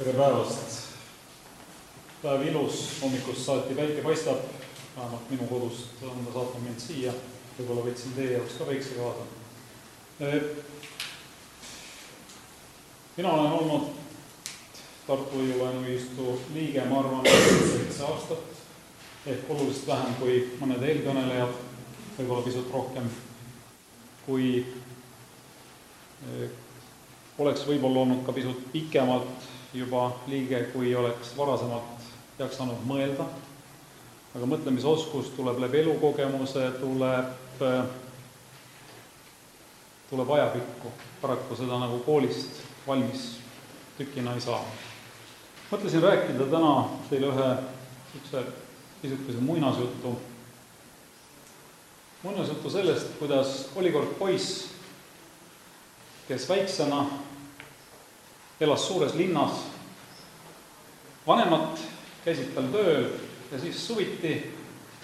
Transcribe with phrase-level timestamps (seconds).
[0.00, 0.78] tere päevast!
[2.22, 4.38] päev ilus, hommikust saati päike paistab,
[4.96, 7.12] vähemalt minu kodust on ta saatnud mind siia,
[7.58, 9.26] võib-olla võtsin teie jaoks ka päikse kaasa.
[13.16, 13.90] mina olen olnud
[15.06, 17.28] Tartu Hoiu-laenuühistu liige, ma arvan,
[17.72, 21.60] seitse aastat ehk oluliselt vähem kui mõned eelkõnelejad,
[22.16, 23.12] võib-olla pisut rohkem,
[24.24, 24.64] kui
[27.40, 32.08] oleks võib-olla olnud ka pisut pikemalt juba liige, kui oleks varasemalt
[32.40, 33.26] jaksanud mõelda,
[34.34, 37.62] aga mõtlemisoskus tuleb läbi elukogemuse, tuleb,
[40.10, 40.92] tuleb ajapikku,
[41.22, 43.36] paraku seda nagu koolist valmis
[43.98, 44.64] tükina ei saa.
[45.70, 47.48] mõtlesin rääkida täna teile ühe
[48.10, 48.44] niisuguse
[49.02, 50.16] pisukese muinasjutu,
[52.22, 54.66] muinasjutu sellest, kuidas oli kord poiss,
[56.28, 57.04] kes väiksena
[58.60, 59.64] elas suures linnas,
[61.26, 61.80] vanemad
[62.24, 63.06] käisid tal tööl
[63.52, 64.34] ja siis suviti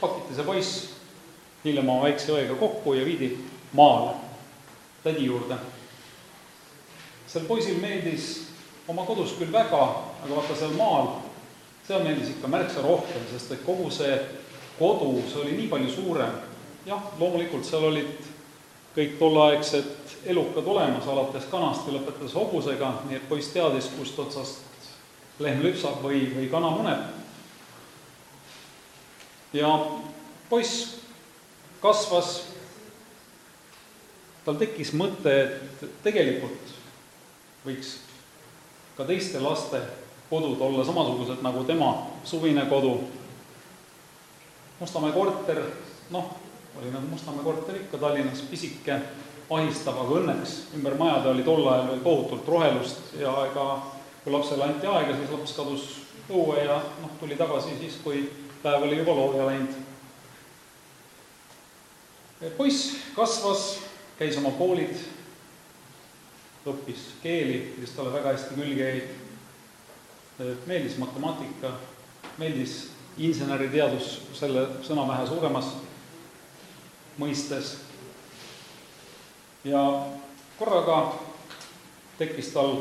[0.00, 0.76] pakiti see poiss
[1.64, 3.32] hiljem oma väikse õega kokku ja viidi
[3.76, 4.14] maale
[5.02, 5.56] tädi juurde.
[7.26, 8.46] sel poisil meeldis
[8.88, 9.82] oma kodus küll väga,
[10.24, 11.10] aga vaata seal maal,
[11.86, 14.16] seal meeldis ikka märksa rohkem, sest et kogu see
[14.78, 16.38] kodu, see oli nii palju suurem.
[16.86, 18.30] jah, loomulikult seal olid
[18.96, 24.66] kõik tolleaegsed elukad olemas, alates kanast ja lõpetades hobusega, nii et poiss teadis, kust otsast
[25.40, 27.06] lehm lüpsab või, või kana muneb.
[29.52, 29.70] ja
[30.50, 31.00] poiss
[31.80, 32.42] kasvas,
[34.44, 35.32] tal tekkis mõte,
[35.80, 36.76] et tegelikult
[37.64, 37.96] võiks
[38.96, 39.80] ka teiste laste
[40.30, 43.00] kodud olla samasugused nagu tema suvine kodu.
[44.80, 45.62] Mustamäe korter,
[46.10, 46.30] noh,
[46.78, 49.00] oli nagu Mustamäe korter ikka Tallinnas, pisike,
[49.50, 50.56] ahistav, aga õnneks.
[50.78, 53.66] Ümber majade oli tol ajal veel tohutult rohelust ja ega
[54.24, 55.86] kui lapsele anti aega, siis laps kadus
[56.30, 58.26] õue ja noh, tuli tagasi siis, kui
[58.62, 59.78] päev oli juba looja läinud.
[62.56, 63.80] poiss kasvas,
[64.18, 64.94] käis oma koolid,
[66.68, 69.02] õppis keeli, mis talle väga hästi külge jäi,
[70.68, 71.74] meeldis matemaatika,
[72.38, 75.74] meeldis inseneriteadus selle sõna vähe suuremas
[77.20, 77.74] mõistes
[79.64, 80.06] ja
[80.58, 81.14] korraga
[82.18, 82.76] tekkis tal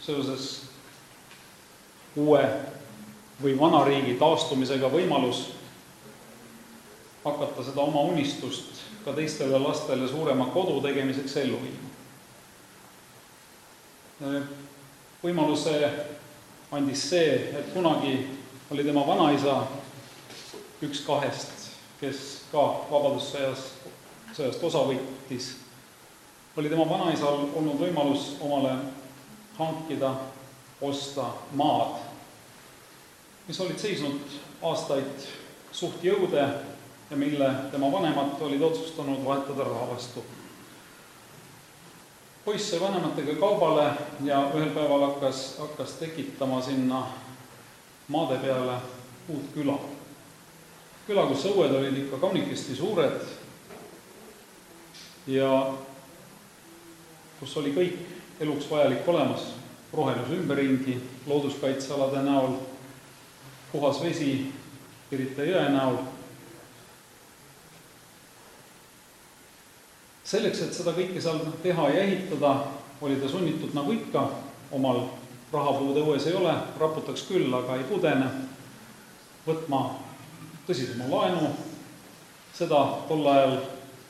[0.00, 0.62] seoses
[2.16, 2.42] uue
[3.42, 5.46] või vana riigi taastumisega võimalus
[7.24, 11.88] hakata seda oma unistust ka teistele lastele suurema kodu tegemiseks ellu viima.
[15.22, 15.90] võimaluse
[16.72, 18.28] andis see, et kunagi
[18.70, 19.62] oli tema vanaisa
[20.84, 21.70] üks kahest,
[22.00, 22.20] kes
[22.52, 23.64] ka Vabadussõjas,
[24.36, 25.50] sõjast osa võttis,
[26.56, 28.74] oli tema vanaisal olnud võimalus omale
[29.58, 30.14] hankida
[30.80, 32.00] osta maad,
[33.48, 35.28] mis olid seisnud aastaid
[35.72, 36.42] suht jõude
[37.10, 40.24] ja mille tema vanemad olid otsustanud vahetada raha vastu.
[42.44, 43.90] poiss sai vanematega kaubale
[44.24, 47.06] ja ühel päeval hakkas, hakkas tekitama sinna
[48.08, 48.80] maade peale
[49.28, 49.78] uut küla.
[51.06, 53.20] küla, kus õued olid ikka kaunikesti suured
[55.26, 55.72] ja
[57.40, 57.98] kus oli kõik
[58.40, 59.54] eluks vajalik olemas.
[59.92, 60.94] Rohelus ümberringi
[61.26, 62.52] looduskaitsealade näol,
[63.72, 64.52] puhas vesi
[65.10, 65.96] Pirita jõe näol.
[70.30, 72.52] selleks, et seda kõike seal teha ja ehitada,
[73.02, 74.20] oli ta sunnitud nagu ikka,
[74.70, 75.00] omal
[75.50, 78.28] rahapuud õues ei ole, raputaks küll, aga ei pudene,
[79.42, 79.80] võtma
[80.68, 81.50] tõsisema laenu,
[82.54, 83.56] seda tol ajal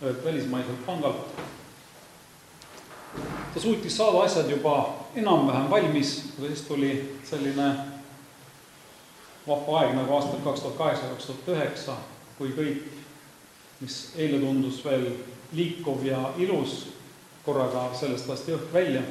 [0.00, 1.38] ühelt välismaiselt pangalt
[3.54, 7.68] ta suutis saada asjad juba enam-vähem valmis, aga siis tuli selline
[9.48, 11.96] vahva aeg nagu aastal kaks tuhat kaheksa, kaks tuhat üheksa,
[12.38, 12.82] kui kõik,
[13.80, 15.08] mis eile tundus veel
[15.52, 16.88] liikuv ja ilus,
[17.46, 19.02] korraga sellest lasti õhk välja.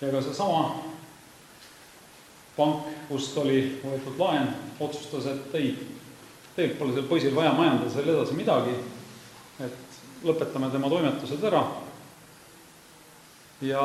[0.00, 0.84] ja ka seesama
[2.56, 4.48] pank, kust oli võetud laen,
[4.80, 5.74] otsustas, et ei,
[6.56, 8.78] tegelikult pole sel poisil vaja majandada seal edasi midagi,
[9.60, 11.66] et lõpetame tema toimetused ära
[13.60, 13.82] ja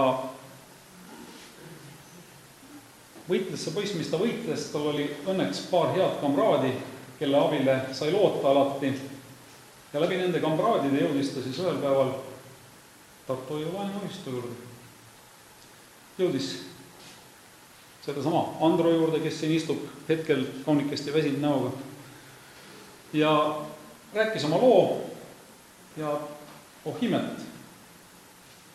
[3.29, 6.73] võitles see poiss, mis ta võitles, tal oli õnneks paar head kamraadi,
[7.19, 8.91] kelle abile sai loota alati.
[9.93, 12.13] Ja läbi nende kamraadide jõudis ta siis ühel päeval
[13.27, 14.55] Tartu Hoiu-laenuühistu juurde.
[16.17, 16.49] jõudis
[18.05, 21.71] sedasama Andro juurde, kes siin istub hetkel kaunikesti väsinud näoga.
[23.13, 23.31] Ja
[24.13, 25.05] rääkis oma loo
[25.97, 26.19] ja
[26.85, 27.52] oh imet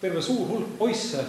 [0.00, 1.24] terve suur hulk poisse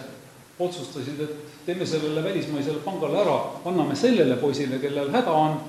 [0.59, 5.59] otsustasid, et teeme sellele välismaisele pangale ära, anname sellele poisile, kellel häda on,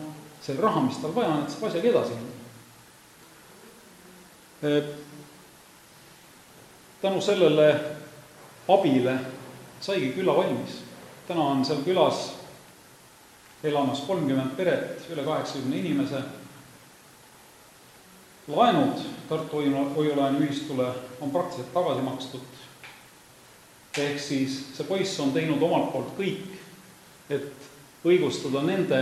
[0.43, 2.37] selle raha, mis tal vaja on, et saab asjaga edasi minna.
[7.01, 7.69] tänu sellele
[8.69, 9.19] abile
[9.81, 10.83] saigi küla valmis.
[11.29, 12.31] täna on seal külas
[13.65, 16.23] elamas kolmkümmend peret, üle kaheksakümne inimese.
[18.49, 18.99] laenud
[19.29, 19.57] Tartu
[19.97, 22.41] Hoiu-laenuühistule on praktiliselt tagasi makstud.
[23.99, 26.47] Ehk siis see poiss on teinud omalt poolt kõik,
[27.31, 27.71] et
[28.07, 29.01] õigustada nende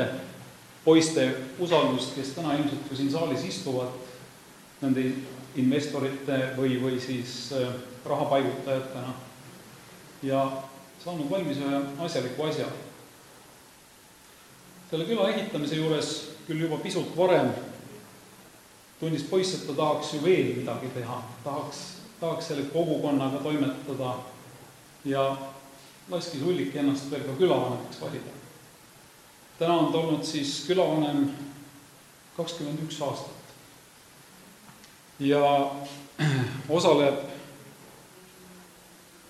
[0.85, 1.27] poiste
[1.61, 3.93] usaldust, kes täna ilmselt ju siin saalis istuvad,
[4.81, 5.05] nende
[5.59, 7.51] investorite või, või siis
[8.07, 9.15] rahapaigutajatena.
[10.23, 10.45] Ja
[11.03, 12.67] saanud valmis ühe asjaliku asja.
[14.91, 16.15] Selle küla ehitamise juures
[16.47, 17.53] küll juba pisut varem
[18.99, 21.83] tundis poiss, et ta tahaks ju veel midagi teha, tahaks,
[22.21, 24.17] tahaks selle kogukonnaga toimetada
[25.05, 25.37] ja
[26.11, 28.33] laskis Ulliki ennast veel ka külavanemaks valida.
[29.59, 31.29] täna on ta olnud siis külavanem
[32.37, 33.55] kakskümmend üks aastat.
[35.19, 35.71] ja
[36.79, 37.21] osaleb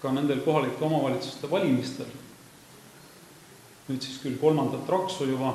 [0.00, 2.10] ka nendel kohalike omavalitsuste valimistel
[3.88, 5.54] nüüd siis küll kolmandat raksu juba,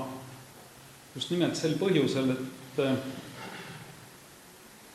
[1.13, 2.95] just nimelt sel põhjusel, et äh,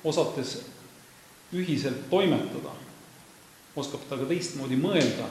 [0.05, 0.57] osates
[1.55, 2.75] ühiselt toimetada,
[3.79, 5.29] oskab ta ka teistmoodi mõelda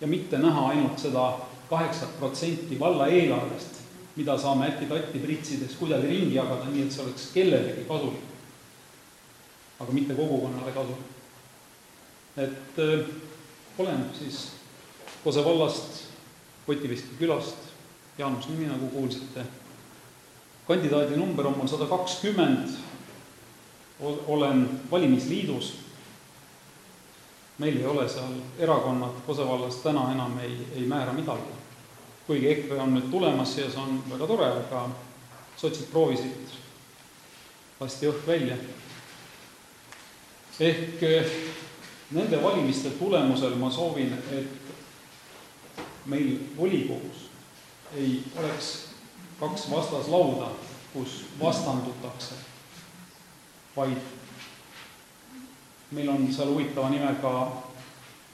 [0.00, 1.26] ja mitte näha ainult seda
[1.70, 3.80] kaheksat protsenti valla eelarvest,
[4.16, 8.26] mida saame äkki-tatti pritsides kuidagi ringi jagada, nii et see oleks kellelegi kasulik.
[9.80, 11.12] aga mitte kogukonnale kasulik.
[12.36, 13.06] et äh,
[13.78, 14.48] olen siis
[15.24, 16.06] Kose vallast
[16.66, 17.56] Kotiviski külast,
[18.18, 19.44] Jaanus nimi, nagu kuulsite.
[20.68, 22.68] kandidaadi number on mul sada kakskümmend,
[24.26, 25.74] olen valimisliidus.
[27.60, 31.58] Meil ei ole seal erakonnad Kose vallas täna enam ei, ei määra midagi.
[32.26, 34.84] kuigi EKRE on nüüd tulemas ja see on väga tore, aga
[35.58, 36.52] sotsid proovisid,
[37.80, 38.56] lasti õhk välja.
[40.60, 41.02] ehk
[42.10, 47.26] nende valimiste tulemusel ma soovin, et meil volikogus
[47.96, 48.70] ei oleks
[49.40, 50.50] kaks vastaslauda,
[50.92, 52.34] kus vastandutakse,
[53.76, 54.19] vaid
[55.90, 57.32] meil on seal huvitava nimega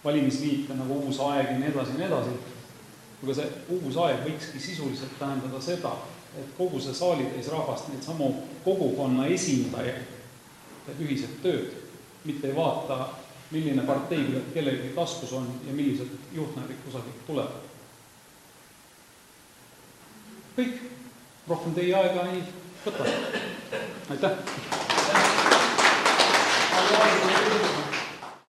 [0.05, 2.37] valimisliite nagu Uus Aeg ja nii edasi ja nii edasi,
[3.23, 5.93] aga see uus aeg võikski sisuliselt tähendada seda,
[6.37, 8.29] et kogu see saalitäis rahvast, neid samu
[8.65, 10.13] kogukonna esindajaid
[10.87, 11.73] teeb ühiselt tööd,
[12.27, 13.09] mitte ei vaata
[13.51, 17.65] milline parteipilet kellelgi taskus on ja millised juhtnärid kusagilt tulevad.
[20.57, 20.79] kõik,
[21.49, 22.41] rohkem teie aega ei
[22.87, 23.05] võta.
[24.11, 24.35] aitäh!